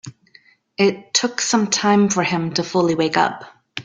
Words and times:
It 0.79 1.13
took 1.13 1.39
some 1.39 1.67
time 1.69 2.09
for 2.09 2.23
him 2.23 2.55
to 2.55 2.63
fully 2.63 2.95
wake 2.95 3.17
up. 3.17 3.43